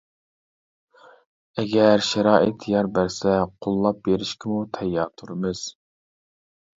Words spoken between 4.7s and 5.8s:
تەييار تۇرىمىز.